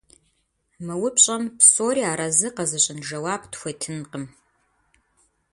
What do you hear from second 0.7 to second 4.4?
Мы упщӀэм псори арэзы къэзыщӀын жэуап тхуетынкъым.